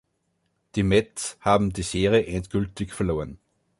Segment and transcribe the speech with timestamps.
[0.73, 3.37] Die Mets haben die Serie endgültig verloren.